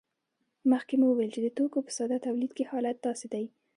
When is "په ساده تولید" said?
1.85-2.51